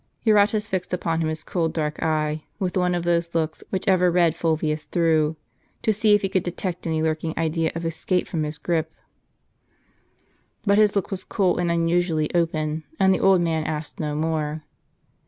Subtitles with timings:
[0.25, 4.09] Eurotas fixed upon him his cold dark eye, with one of those looks which ever
[4.09, 5.35] read Fulvius through;
[5.83, 8.91] to see if he could detect any lurking idea of escape from his gripe.
[10.63, 14.63] But his look was cool and unusually open, and the old man asked no more.